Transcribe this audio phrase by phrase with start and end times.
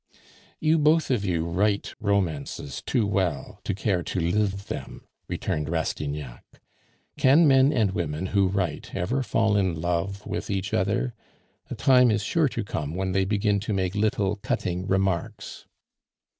[0.59, 6.43] "You both of you write romances too well to care to live them," returned Rastignac.
[7.19, 11.13] "Can men and women who write ever fall in love with each other?
[11.69, 15.67] A time is sure to come when they begin to make little cutting remarks."